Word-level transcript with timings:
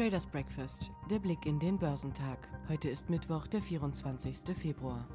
Traders 0.00 0.24
Breakfast, 0.24 0.90
der 1.10 1.18
Blick 1.18 1.44
in 1.44 1.58
den 1.58 1.76
Börsentag. 1.76 2.48
Heute 2.70 2.88
ist 2.88 3.10
Mittwoch, 3.10 3.46
der 3.46 3.60
24. 3.60 4.56
Februar. 4.56 5.06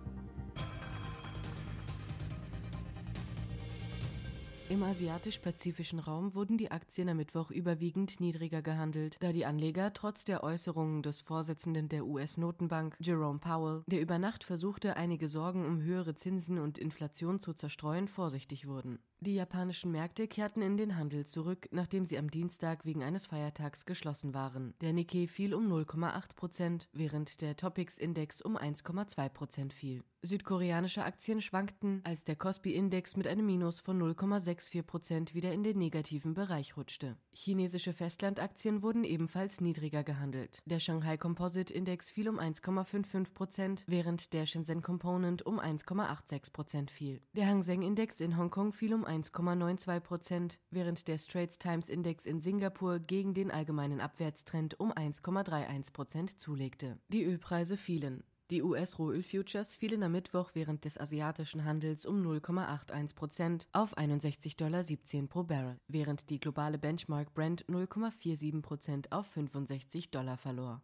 Im 4.67 4.81
asiatisch-pazifischen 4.81 5.99
Raum 5.99 6.33
wurden 6.33 6.57
die 6.57 6.71
Aktien 6.71 7.07
am 7.07 7.17
Mittwoch 7.17 7.51
überwiegend 7.51 8.19
niedriger 8.19 8.63
gehandelt, 8.63 9.15
da 9.19 9.31
die 9.31 9.45
Anleger 9.45 9.93
trotz 9.93 10.25
der 10.25 10.43
Äußerungen 10.43 11.03
des 11.03 11.21
Vorsitzenden 11.21 11.87
der 11.87 12.07
US-Notenbank, 12.07 12.95
Jerome 12.99 13.37
Powell, 13.37 13.83
der 13.85 14.01
über 14.01 14.17
Nacht 14.17 14.43
versuchte, 14.43 14.97
einige 14.97 15.27
Sorgen 15.27 15.67
um 15.67 15.81
höhere 15.81 16.15
Zinsen 16.15 16.57
und 16.57 16.79
Inflation 16.79 17.39
zu 17.39 17.53
zerstreuen, 17.53 18.07
vorsichtig 18.07 18.67
wurden. 18.67 18.97
Die 19.19 19.35
japanischen 19.35 19.91
Märkte 19.91 20.27
kehrten 20.27 20.61
in 20.61 20.77
den 20.77 20.97
Handel 20.97 21.25
zurück, 21.25 21.67
nachdem 21.71 22.05
sie 22.05 22.17
am 22.17 22.29
Dienstag 22.29 22.85
wegen 22.85 23.03
eines 23.03 23.27
Feiertags 23.27 23.85
geschlossen 23.85 24.33
waren. 24.33 24.73
Der 24.81 24.93
Nikkei 24.93 25.27
fiel 25.27 25.53
um 25.53 25.71
0,8 25.71 26.35
Prozent, 26.35 26.89
während 26.91 27.41
der 27.41 27.55
Topix-Index 27.55 28.41
um 28.41 28.57
1,2 28.57 29.29
Prozent 29.29 29.73
fiel. 29.73 30.03
Südkoreanische 30.21 31.03
Aktien 31.03 31.41
schwankten, 31.41 32.01
als 32.03 32.23
der 32.23 32.35
Kospi-Index 32.35 33.15
mit 33.15 33.27
einem 33.27 33.45
Minus 33.45 33.79
von 33.79 34.01
0,64 34.55 34.83
Prozent 34.83 35.33
wieder 35.33 35.51
in 35.51 35.63
den 35.63 35.77
negativen 35.77 36.33
Bereich 36.33 36.77
rutschte. 36.77 37.17
Chinesische 37.33 37.93
Festlandaktien 37.93 38.81
wurden 38.81 39.03
ebenfalls 39.03 39.61
niedriger 39.61 40.03
gehandelt. 40.03 40.61
Der 40.65 40.79
Shanghai 40.79 41.17
Composite 41.17 41.73
Index 41.73 42.09
fiel 42.09 42.29
um 42.29 42.39
1,55 42.39 43.33
Prozent, 43.33 43.83
während 43.87 44.33
der 44.33 44.45
Shenzhen 44.45 44.81
Component 44.81 45.45
um 45.45 45.59
1,86 45.59 46.51
Prozent 46.51 46.91
fiel. 46.91 47.21
Der 47.33 47.47
Hang 47.47 47.63
Seng 47.63 47.81
Index 47.81 48.19
in 48.19 48.37
Hongkong 48.37 48.73
fiel 48.73 48.93
um 48.93 49.05
1,92 49.05 49.99
Prozent, 49.99 50.59
während 50.71 51.07
der 51.07 51.17
Straits 51.17 51.57
Times 51.57 51.89
Index 51.89 52.25
in 52.25 52.39
Singapur 52.39 52.99
gegen 52.99 53.33
den 53.33 53.51
allgemeinen 53.51 54.01
Abwärtstrend 54.01 54.79
um 54.79 54.91
1,31 54.91 55.91
Prozent 55.93 56.39
zulegte. 56.39 56.97
Die 57.09 57.23
Ölpreise 57.23 57.77
fielen. 57.77 58.23
Die 58.51 58.61
US-Rohöl-Futures 58.61 59.75
fielen 59.75 60.03
am 60.03 60.11
Mittwoch 60.11 60.51
während 60.53 60.85
des 60.85 60.99
asiatischen 60.99 61.65
Handels 61.65 62.05
um 62.05 62.21
0,81 62.21 63.15
Prozent 63.15 63.67
auf 63.71 63.97
61,17 63.97 64.55
Dollar 64.55 65.27
pro 65.27 65.43
Barrel, 65.43 65.79
während 65.87 66.29
die 66.29 66.39
globale 66.39 66.77
Benchmark 66.77 67.33
Brent 67.33 67.65
0,47 67.65 68.61
Prozent 68.61 69.11
auf 69.11 69.25
65 69.25 70.11
Dollar 70.11 70.37
verlor. 70.37 70.83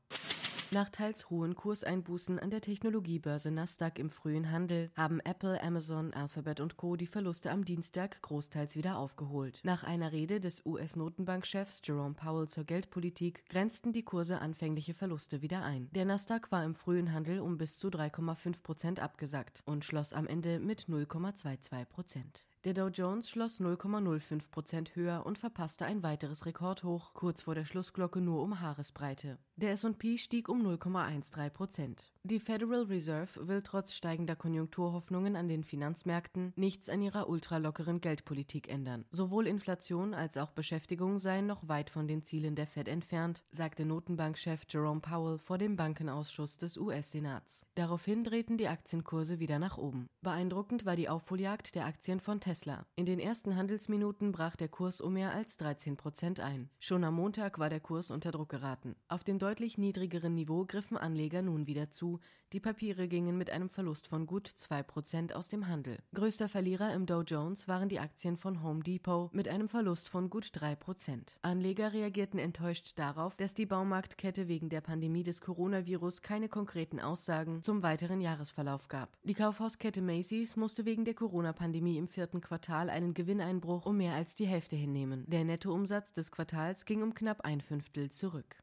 Nach 0.73 0.89
teils 0.89 1.30
hohen 1.30 1.53
Kurseinbußen 1.53 2.39
an 2.39 2.50
der 2.50 2.61
Technologiebörse 2.61 3.52
Nasdaq 3.52 4.00
im 4.00 4.09
frühen 4.09 4.52
Handel 4.52 4.89
haben 4.95 5.19
Apple, 5.19 5.61
Amazon, 5.61 6.13
Alphabet 6.13 6.61
und 6.61 6.78
Co. 6.78 6.95
die 6.95 7.08
Verluste 7.08 7.52
am 7.52 7.66
Dienstag 7.66 8.22
großteils 8.22 8.78
wieder 8.78 8.97
aufgeholt. 8.97 9.59
Nach 9.63 9.83
einer 9.83 10.13
Rede 10.13 10.39
des 10.39 10.66
US-Notenbankchefs 10.66 11.81
Jerome 11.83 12.13
Powell 12.13 12.47
zur 12.47 12.63
Geldpolitik 12.63 13.45
grenzten 13.50 13.91
die 13.91 14.03
Kurse 14.03 14.39
anfängliche 14.39 14.94
Verluste 14.94 15.41
wieder 15.41 15.61
ein. 15.61 15.89
Der 15.91 16.05
Nasdaq 16.05 16.53
war 16.53 16.63
im 16.63 16.73
frühen 16.75 17.11
Handel 17.11 17.41
um 17.41 17.58
bis 17.58 17.78
zu 17.78 17.89
3,5 17.89 18.63
Prozent 18.63 19.02
abgesackt 19.02 19.63
und 19.66 19.83
schloss 19.83 20.13
am 20.13 20.25
Ende 20.25 20.61
mit 20.61 20.83
0,22 20.83 21.83
Prozent. 21.83 22.45
Der 22.63 22.75
Dow 22.75 22.89
Jones 22.89 23.28
schloss 23.28 23.59
0,05 23.59 24.52
Prozent 24.52 24.95
höher 24.95 25.25
und 25.25 25.39
verpasste 25.39 25.85
ein 25.85 26.03
weiteres 26.03 26.45
Rekordhoch, 26.45 27.16
kurz 27.16 27.41
vor 27.41 27.56
der 27.56 27.66
Schlussglocke 27.66 28.22
nur 28.22 28.44
um 28.44 28.61
Haaresbreite. 28.61 29.39
Der 29.61 29.73
S&P 29.73 30.17
stieg 30.17 30.49
um 30.49 30.65
0,13 30.65 31.51
Prozent. 31.51 32.11
Die 32.23 32.39
Federal 32.39 32.83
Reserve 32.83 33.47
will 33.47 33.61
trotz 33.61 33.93
steigender 33.93 34.35
Konjunkturhoffnungen 34.35 35.35
an 35.35 35.47
den 35.47 35.63
Finanzmärkten 35.63 36.51
nichts 36.55 36.89
an 36.89 37.01
ihrer 37.01 37.29
ultralockeren 37.29 38.01
Geldpolitik 38.01 38.69
ändern. 38.69 39.05
Sowohl 39.11 39.45
Inflation 39.45 40.15
als 40.15 40.37
auch 40.37 40.49
Beschäftigung 40.49 41.19
seien 41.19 41.45
noch 41.45 41.67
weit 41.67 41.91
von 41.91 42.07
den 42.07 42.23
Zielen 42.23 42.55
der 42.55 42.65
Fed 42.65 42.87
entfernt, 42.87 43.43
sagte 43.51 43.85
Notenbankchef 43.85 44.65
Jerome 44.67 44.99
Powell 44.99 45.37
vor 45.37 45.59
dem 45.59 45.75
Bankenausschuss 45.75 46.57
des 46.57 46.77
US-Senats. 46.77 47.63
Daraufhin 47.75 48.23
drehten 48.23 48.57
die 48.57 48.67
Aktienkurse 48.67 49.39
wieder 49.39 49.59
nach 49.59 49.77
oben. 49.77 50.09
Beeindruckend 50.21 50.88
war 50.88 50.95
die 50.95 51.09
Aufholjagd 51.09 51.75
der 51.75 51.85
Aktien 51.85 52.19
von 52.19 52.39
Tesla. 52.39 52.88
In 52.95 53.05
den 53.05 53.19
ersten 53.19 53.55
Handelsminuten 53.55 54.31
brach 54.31 54.55
der 54.55 54.69
Kurs 54.69 55.01
um 55.01 55.13
mehr 55.13 55.33
als 55.33 55.57
13 55.57 55.97
Prozent 55.97 56.39
ein. 56.39 56.69
Schon 56.79 57.03
am 57.03 57.16
Montag 57.16 57.59
war 57.59 57.69
der 57.69 57.79
Kurs 57.79 58.09
unter 58.09 58.31
Druck 58.31 58.50
geraten. 58.50 58.95
Auf 59.07 59.23
dem 59.23 59.39
deutlich 59.51 59.78
niedrigeren 59.78 60.34
Niveau 60.34 60.63
griffen 60.66 60.95
Anleger 60.95 61.41
nun 61.41 61.67
wieder 61.67 61.91
zu. 61.91 62.22
Die 62.53 62.62
Papiere 62.62 63.09
gingen 63.09 63.38
mit 63.38 63.50
einem 63.50 63.69
Verlust 63.69 64.07
von 64.07 64.25
gut 64.25 64.47
2% 64.47 65.34
aus 65.34 65.50
dem 65.50 65.67
Handel. 65.67 65.97
Größter 66.13 66.47
Verlierer 66.47 66.94
im 66.94 67.06
Dow 67.06 67.22
Jones 67.22 67.67
waren 67.67 67.89
die 67.89 68.00
Aktien 68.00 68.38
von 68.38 68.63
Home 68.63 68.81
Depot 68.81 69.34
mit 69.34 69.50
einem 69.50 69.67
Verlust 69.67 70.07
von 70.07 70.29
gut 70.29 70.45
3%. 70.45 71.35
Anleger 71.41 71.91
reagierten 71.91 72.39
enttäuscht 72.39 72.97
darauf, 72.97 73.35
dass 73.35 73.53
die 73.53 73.66
Baumarktkette 73.66 74.47
wegen 74.47 74.69
der 74.69 74.79
Pandemie 74.79 75.23
des 75.23 75.41
Coronavirus 75.41 76.22
keine 76.22 76.47
konkreten 76.47 77.01
Aussagen 77.01 77.62
zum 77.62 77.83
weiteren 77.83 78.22
Jahresverlauf 78.22 78.88
gab. 78.88 79.18
Die 79.23 79.33
Kaufhauskette 79.33 80.01
Macy's 80.01 80.56
musste 80.56 80.85
wegen 80.85 81.03
der 81.03 81.13
Corona-Pandemie 81.13 81.97
im 81.97 82.07
vierten 82.07 82.39
Quartal 82.39 82.89
einen 82.89 83.13
Gewinneinbruch 83.13 83.85
um 83.85 83.97
mehr 83.97 84.13
als 84.13 84.35
die 84.35 84.47
Hälfte 84.47 84.78
hinnehmen. 84.78 85.25
Der 85.28 85.44
Nettoumsatz 85.44 86.13
des 86.13 86.31
Quartals 86.31 86.85
ging 86.85 87.03
um 87.03 87.13
knapp 87.13 87.41
ein 87.41 87.59
Fünftel 87.59 88.12
zurück. 88.12 88.62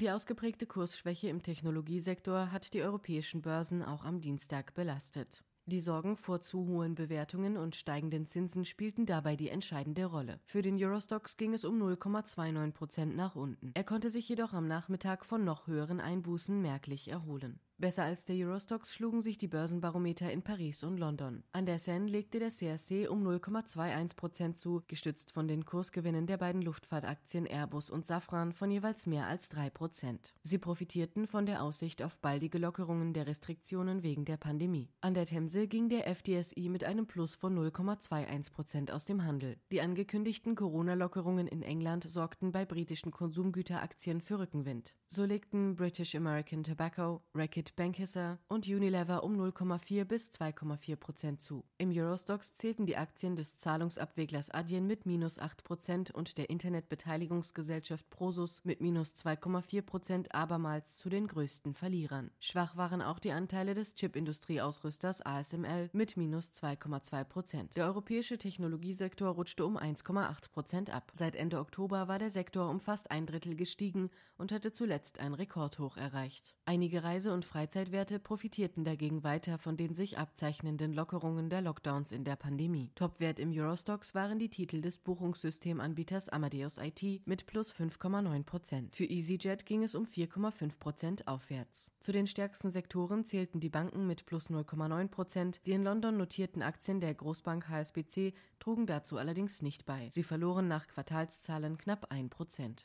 Die 0.00 0.10
ausgeprägte 0.10 0.66
Kursschwäche 0.66 1.28
im 1.28 1.42
Technologiesektor 1.42 2.50
hat 2.50 2.74
die 2.74 2.82
europäischen 2.82 3.42
Börsen 3.42 3.82
auch 3.82 4.04
am 4.04 4.20
Dienstag 4.20 4.74
belastet. 4.74 5.44
Die 5.66 5.80
Sorgen 5.80 6.16
vor 6.16 6.42
zu 6.42 6.66
hohen 6.66 6.96
Bewertungen 6.96 7.56
und 7.56 7.76
steigenden 7.76 8.26
Zinsen 8.26 8.64
spielten 8.64 9.06
dabei 9.06 9.36
die 9.36 9.48
entscheidende 9.48 10.04
Rolle. 10.06 10.40
Für 10.44 10.62
den 10.62 10.82
Eurostox 10.82 11.36
ging 11.36 11.54
es 11.54 11.64
um 11.64 11.80
0,29 11.80 12.72
Prozent 12.72 13.16
nach 13.16 13.36
unten. 13.36 13.70
Er 13.74 13.84
konnte 13.84 14.10
sich 14.10 14.28
jedoch 14.28 14.52
am 14.52 14.66
Nachmittag 14.66 15.24
von 15.24 15.44
noch 15.44 15.68
höheren 15.68 16.00
Einbußen 16.00 16.60
merklich 16.60 17.08
erholen. 17.08 17.60
Besser 17.84 18.04
als 18.04 18.24
der 18.24 18.36
Eurostox 18.36 18.94
schlugen 18.94 19.20
sich 19.20 19.36
die 19.36 19.46
Börsenbarometer 19.46 20.32
in 20.32 20.40
Paris 20.40 20.84
und 20.84 20.96
London. 20.96 21.42
An 21.52 21.66
der 21.66 21.78
Seine 21.78 22.06
legte 22.06 22.38
der 22.38 22.48
CAC 22.48 23.10
um 23.10 23.22
0,21 23.22 24.16
Prozent 24.16 24.56
zu, 24.56 24.82
gestützt 24.88 25.32
von 25.32 25.48
den 25.48 25.66
Kursgewinnen 25.66 26.26
der 26.26 26.38
beiden 26.38 26.62
Luftfahrtaktien 26.62 27.44
Airbus 27.44 27.90
und 27.90 28.06
Safran 28.06 28.54
von 28.54 28.70
jeweils 28.70 29.04
mehr 29.04 29.26
als 29.26 29.50
drei 29.50 29.68
Prozent. 29.68 30.32
Sie 30.42 30.56
profitierten 30.56 31.26
von 31.26 31.44
der 31.44 31.62
Aussicht 31.62 32.02
auf 32.02 32.18
baldige 32.20 32.56
Lockerungen 32.56 33.12
der 33.12 33.26
Restriktionen 33.26 34.02
wegen 34.02 34.24
der 34.24 34.38
Pandemie. 34.38 34.88
An 35.02 35.12
der 35.12 35.26
Themse 35.26 35.68
ging 35.68 35.90
der 35.90 36.06
FDSI 36.06 36.70
mit 36.70 36.84
einem 36.84 37.06
Plus 37.06 37.34
von 37.34 37.54
0,21 37.54 38.50
Prozent 38.50 38.92
aus 38.92 39.04
dem 39.04 39.26
Handel. 39.26 39.58
Die 39.70 39.82
angekündigten 39.82 40.54
Corona-Lockerungen 40.54 41.48
in 41.48 41.60
England 41.60 42.08
sorgten 42.08 42.50
bei 42.50 42.64
britischen 42.64 43.10
Konsumgüteraktien 43.10 44.22
für 44.22 44.38
Rückenwind. 44.38 44.94
So 45.08 45.26
legten 45.26 45.76
British 45.76 46.14
American 46.14 46.62
Tobacco, 46.62 47.20
Reckitt 47.34 47.73
Bankhisser 47.76 48.38
und 48.48 48.66
Unilever 48.66 49.24
um 49.24 49.38
0,4 49.38 50.04
bis 50.04 50.30
2,4 50.30 50.96
Prozent 50.96 51.40
zu. 51.40 51.64
Im 51.78 51.90
Eurostox 51.90 52.54
zählten 52.54 52.86
die 52.86 52.96
Aktien 52.96 53.36
des 53.36 53.56
Zahlungsabweglers 53.56 54.50
Adyen 54.50 54.86
mit 54.86 55.06
minus 55.06 55.38
8 55.38 55.64
Prozent 55.64 56.10
und 56.10 56.38
der 56.38 56.50
Internetbeteiligungsgesellschaft 56.50 58.08
Prosus 58.10 58.64
mit 58.64 58.80
minus 58.80 59.14
2,4 59.14 59.82
Prozent 59.82 60.34
abermals 60.34 60.96
zu 60.96 61.08
den 61.08 61.26
größten 61.26 61.74
Verlierern. 61.74 62.30
Schwach 62.40 62.76
waren 62.76 63.02
auch 63.02 63.18
die 63.18 63.32
Anteile 63.32 63.74
des 63.74 63.94
Chipindustrieausrüsters 63.94 65.24
ASML 65.24 65.90
mit 65.92 66.16
minus 66.16 66.52
2,2 66.52 67.24
Prozent. 67.24 67.76
Der 67.76 67.86
europäische 67.86 68.38
Technologiesektor 68.38 69.30
rutschte 69.30 69.64
um 69.66 69.76
1,8 69.76 70.50
Prozent 70.50 70.90
ab. 70.90 71.10
Seit 71.14 71.36
Ende 71.36 71.58
Oktober 71.58 72.08
war 72.08 72.18
der 72.18 72.30
Sektor 72.30 72.68
um 72.68 72.80
fast 72.80 73.10
ein 73.10 73.26
Drittel 73.26 73.56
gestiegen 73.56 74.10
und 74.38 74.52
hatte 74.52 74.72
zuletzt 74.72 75.20
ein 75.20 75.34
Rekordhoch 75.34 75.96
erreicht. 75.96 76.54
Einige 76.64 77.02
Reise- 77.02 77.32
und 77.32 77.44
Freizeitwerte 77.54 78.18
profitierten 78.18 78.82
dagegen 78.82 79.22
weiter 79.22 79.58
von 79.58 79.76
den 79.76 79.94
sich 79.94 80.18
abzeichnenden 80.18 80.92
Lockerungen 80.92 81.50
der 81.50 81.62
Lockdowns 81.62 82.10
in 82.10 82.24
der 82.24 82.34
Pandemie. 82.34 82.90
Topwert 82.96 83.38
im 83.38 83.52
Eurostox 83.52 84.12
waren 84.12 84.40
die 84.40 84.48
Titel 84.48 84.80
des 84.80 84.98
Buchungssystemanbieters 84.98 86.28
Amadeus 86.28 86.78
IT 86.78 87.24
mit 87.26 87.46
plus 87.46 87.72
5,9 87.72 88.42
Prozent. 88.42 88.96
Für 88.96 89.04
EasyJet 89.04 89.66
ging 89.66 89.84
es 89.84 89.94
um 89.94 90.04
4,5 90.04 90.80
Prozent 90.80 91.28
aufwärts. 91.28 91.92
Zu 92.00 92.10
den 92.10 92.26
stärksten 92.26 92.72
Sektoren 92.72 93.24
zählten 93.24 93.60
die 93.60 93.68
Banken 93.68 94.08
mit 94.08 94.26
plus 94.26 94.50
0,9 94.50 95.06
Prozent. 95.06 95.60
Die 95.64 95.74
in 95.74 95.84
London 95.84 96.16
notierten 96.16 96.60
Aktien 96.60 96.98
der 96.98 97.14
Großbank 97.14 97.68
HSBC 97.68 98.34
trugen 98.58 98.88
dazu 98.88 99.16
allerdings 99.16 99.62
nicht 99.62 99.86
bei. 99.86 100.10
Sie 100.12 100.24
verloren 100.24 100.66
nach 100.66 100.88
Quartalszahlen 100.88 101.78
knapp 101.78 102.10
1 102.10 102.30
Prozent. 102.30 102.82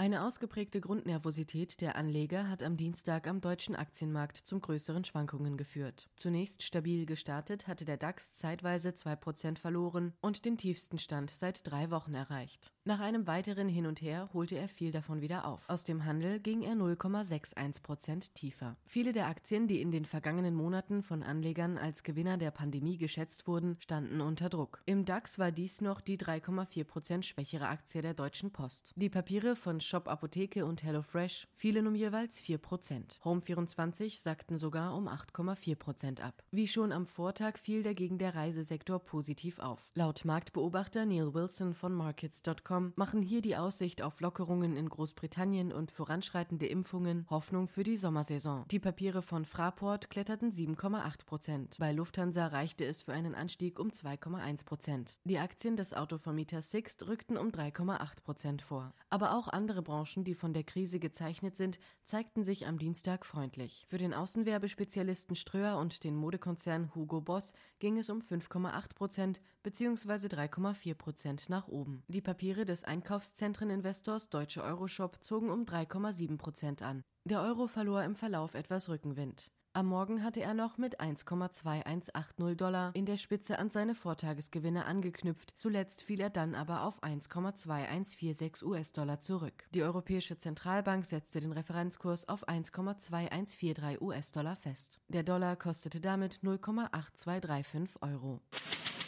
Eine 0.00 0.24
ausgeprägte 0.24 0.80
Grundnervosität 0.80 1.82
der 1.82 1.94
Anleger 1.94 2.48
hat 2.48 2.62
am 2.62 2.78
Dienstag 2.78 3.26
am 3.26 3.42
deutschen 3.42 3.76
Aktienmarkt 3.76 4.38
zum 4.38 4.62
größeren 4.62 5.04
Schwankungen 5.04 5.58
geführt. 5.58 6.08
Zunächst 6.16 6.62
stabil 6.62 7.04
gestartet 7.04 7.68
hatte 7.68 7.84
der 7.84 7.98
DAX 7.98 8.34
zeitweise 8.34 8.92
2% 8.92 9.58
verloren 9.58 10.14
und 10.22 10.46
den 10.46 10.56
tiefsten 10.56 10.98
Stand 10.98 11.28
seit 11.28 11.70
drei 11.70 11.90
Wochen 11.90 12.14
erreicht. 12.14 12.72
Nach 12.86 12.98
einem 12.98 13.26
weiteren 13.26 13.68
Hin 13.68 13.84
und 13.84 14.00
Her 14.00 14.30
holte 14.32 14.56
er 14.56 14.70
viel 14.70 14.90
davon 14.90 15.20
wieder 15.20 15.44
auf. 15.44 15.68
Aus 15.68 15.84
dem 15.84 16.06
Handel 16.06 16.40
ging 16.40 16.62
er 16.62 16.76
0,61% 16.76 18.32
tiefer. 18.32 18.78
Viele 18.86 19.12
der 19.12 19.26
Aktien, 19.26 19.68
die 19.68 19.82
in 19.82 19.90
den 19.90 20.06
vergangenen 20.06 20.54
Monaten 20.54 21.02
von 21.02 21.22
Anlegern 21.22 21.76
als 21.76 22.04
Gewinner 22.04 22.38
der 22.38 22.52
Pandemie 22.52 22.96
geschätzt 22.96 23.46
wurden, 23.46 23.76
standen 23.80 24.22
unter 24.22 24.48
Druck. 24.48 24.80
Im 24.86 25.04
DAX 25.04 25.38
war 25.38 25.52
dies 25.52 25.82
noch 25.82 26.00
die 26.00 26.16
3,4% 26.16 27.22
schwächere 27.22 27.68
Aktie 27.68 28.00
der 28.00 28.14
Deutschen 28.14 28.50
Post. 28.50 28.94
Die 28.96 29.10
Papiere 29.10 29.56
von 29.56 29.82
Shop 29.90 30.06
Apotheke 30.06 30.64
und 30.64 30.84
HelloFresh 30.84 31.48
fielen 31.52 31.88
um 31.88 31.96
jeweils 31.96 32.40
4%. 32.40 33.20
Home24 33.24 34.22
sackten 34.22 34.56
sogar 34.56 34.94
um 34.94 35.08
8,4% 35.08 36.20
ab. 36.20 36.44
Wie 36.52 36.68
schon 36.68 36.92
am 36.92 37.06
Vortag 37.06 37.58
fiel 37.58 37.82
dagegen 37.82 38.16
der 38.16 38.36
Reisesektor 38.36 39.00
positiv 39.00 39.58
auf. 39.58 39.90
Laut 39.96 40.24
Marktbeobachter 40.24 41.06
Neil 41.06 41.34
Wilson 41.34 41.74
von 41.74 41.92
Markets.com 41.92 42.92
machen 42.94 43.20
hier 43.20 43.42
die 43.42 43.56
Aussicht 43.56 44.00
auf 44.00 44.20
Lockerungen 44.20 44.76
in 44.76 44.88
Großbritannien 44.88 45.72
und 45.72 45.90
voranschreitende 45.90 46.66
Impfungen 46.66 47.26
Hoffnung 47.28 47.66
für 47.66 47.82
die 47.82 47.96
Sommersaison. 47.96 48.66
Die 48.70 48.78
Papiere 48.78 49.22
von 49.22 49.44
Fraport 49.44 50.08
kletterten 50.08 50.52
7,8%. 50.52 51.80
Bei 51.80 51.90
Lufthansa 51.90 52.46
reichte 52.46 52.84
es 52.84 53.02
für 53.02 53.12
einen 53.12 53.34
Anstieg 53.34 53.80
um 53.80 53.88
2,1%. 53.88 55.16
Die 55.24 55.38
Aktien 55.38 55.74
des 55.74 55.94
Autovermieters 55.94 56.70
Sixt 56.70 57.08
rückten 57.08 57.36
um 57.36 57.48
3,8% 57.48 58.62
vor. 58.62 58.94
Aber 59.08 59.34
auch 59.34 59.48
andere 59.48 59.79
Branchen, 59.82 60.24
die 60.24 60.34
von 60.34 60.52
der 60.52 60.64
Krise 60.64 60.98
gezeichnet 60.98 61.56
sind, 61.56 61.78
zeigten 62.02 62.44
sich 62.44 62.66
am 62.66 62.78
Dienstag 62.78 63.26
freundlich. 63.26 63.84
Für 63.88 63.98
den 63.98 64.14
Außenwerbespezialisten 64.14 65.36
Ströer 65.36 65.78
und 65.78 66.04
den 66.04 66.16
Modekonzern 66.16 66.94
Hugo 66.94 67.20
Boss 67.20 67.52
ging 67.78 67.98
es 67.98 68.10
um 68.10 68.20
5,8% 68.20 69.40
bzw. 69.62 70.26
3,4% 70.28 71.50
nach 71.50 71.68
oben. 71.68 72.02
Die 72.08 72.20
Papiere 72.20 72.64
des 72.64 72.84
Einkaufszentreninvestors 72.84 74.30
Deutsche 74.30 74.62
Euroshop 74.62 75.22
zogen 75.22 75.50
um 75.50 75.64
3,7% 75.64 76.82
an. 76.82 77.02
Der 77.24 77.42
Euro 77.42 77.66
verlor 77.66 78.02
im 78.04 78.14
Verlauf 78.14 78.54
etwas 78.54 78.88
Rückenwind. 78.88 79.50
Am 79.72 79.86
Morgen 79.86 80.24
hatte 80.24 80.40
er 80.40 80.52
noch 80.52 80.78
mit 80.78 81.00
1,2180 81.00 82.56
Dollar 82.56 82.90
in 82.94 83.06
der 83.06 83.16
Spitze 83.16 83.56
an 83.60 83.70
seine 83.70 83.94
Vortagesgewinne 83.94 84.84
angeknüpft. 84.84 85.54
Zuletzt 85.56 86.02
fiel 86.02 86.20
er 86.20 86.30
dann 86.30 86.56
aber 86.56 86.82
auf 86.82 87.00
1,2146 87.04 88.64
US-Dollar 88.64 89.20
zurück. 89.20 89.68
Die 89.72 89.84
Europäische 89.84 90.36
Zentralbank 90.36 91.06
setzte 91.06 91.40
den 91.40 91.52
Referenzkurs 91.52 92.28
auf 92.28 92.48
1,2143 92.48 94.00
US-Dollar 94.00 94.56
fest. 94.56 94.98
Der 95.06 95.22
Dollar 95.22 95.54
kostete 95.54 96.00
damit 96.00 96.40
0,8235 96.42 98.02
Euro. 98.02 98.40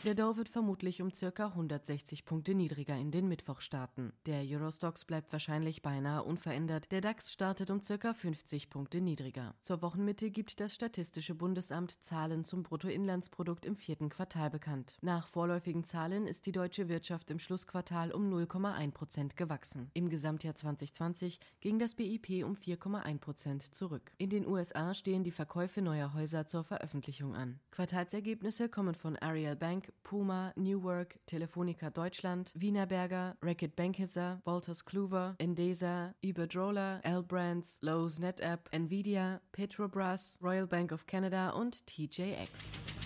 Der 0.04 0.16
Dow 0.16 0.36
wird 0.36 0.48
vermutlich 0.48 1.00
um 1.00 1.12
ca. 1.12 1.46
160 1.46 2.24
Punkte 2.24 2.56
niedriger 2.56 2.96
in 2.96 3.12
den 3.12 3.28
Mittwoch 3.28 3.60
starten. 3.60 4.12
Der 4.26 4.42
Eurostox 4.42 5.04
bleibt 5.04 5.30
wahrscheinlich 5.30 5.80
beinahe 5.80 6.24
unverändert. 6.24 6.90
Der 6.90 7.00
DAX 7.00 7.32
startet 7.32 7.70
um 7.70 7.78
ca. 7.78 8.12
50 8.12 8.68
Punkte 8.68 9.00
niedriger. 9.00 9.54
Zur 9.62 9.80
Wochenmitte 9.80 10.32
gibt 10.32 10.58
das 10.58 10.74
Statistische 10.74 11.36
Bundesamt 11.36 12.02
Zahlen 12.02 12.44
zum 12.44 12.64
Bruttoinlandsprodukt 12.64 13.64
im 13.64 13.76
vierten 13.76 14.08
Quartal 14.08 14.50
bekannt. 14.50 14.98
Nach 15.02 15.28
vorläufigen 15.28 15.84
Zahlen 15.84 16.26
ist 16.26 16.46
die 16.46 16.52
deutsche 16.52 16.88
Wirtschaft 16.88 17.30
im 17.30 17.38
Schlussquartal 17.38 18.10
um 18.10 18.28
0,1 18.28 18.90
Prozent 18.90 19.36
gewachsen. 19.36 19.88
Im 19.94 20.08
Gesamtjahr 20.08 20.56
2020 20.56 21.38
ging 21.60 21.78
das 21.78 21.94
BIP 21.94 22.44
um 22.44 22.56
4,1 22.56 23.18
Prozent 23.20 23.72
zurück. 23.72 24.10
In 24.18 24.30
den 24.30 24.48
USA 24.48 24.94
stehen 24.94 25.22
die 25.22 25.30
Verkäufe 25.30 25.80
neuer 25.80 26.12
Häuser 26.12 26.48
zur 26.48 26.64
Veröffentlichung 26.64 27.36
an. 27.36 27.60
Quartalsergebnisse 27.70 28.68
kommen 28.68 28.96
von 28.96 29.16
Ariel 29.16 29.54
Bank, 29.54 29.91
Puma, 30.02 30.52
New 30.56 30.82
Work, 30.82 31.18
Telefonica 31.26 31.90
Deutschland, 31.90 32.52
Wienerberger, 32.54 33.36
Racket 33.42 33.76
Bankhisser, 33.76 34.40
Wolters 34.44 34.84
Kluwer, 34.84 35.34
Endesa, 35.38 36.14
Iberdrola, 36.22 37.00
L-Brands, 37.02 37.78
Lowe's 37.82 38.18
NetApp, 38.18 38.68
Nvidia, 38.72 39.40
Petrobras, 39.52 40.38
Royal 40.42 40.66
Bank 40.66 40.92
of 40.92 41.06
Canada 41.06 41.50
und 41.50 41.86
TJX. 41.86 43.01